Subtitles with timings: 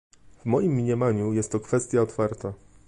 [0.39, 2.53] W moim mniemaniu jest to kwestia otwarta